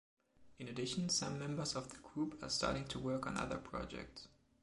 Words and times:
In 0.57 0.67
addition, 0.67 1.09
some 1.09 1.37
members 1.37 1.75
of 1.75 1.89
the 1.91 1.97
group 1.99 2.41
are 2.41 2.49
starting 2.49 2.85
to 2.87 2.97
work 2.97 3.27
on 3.27 3.37
other 3.37 3.59
projects. 3.59 4.27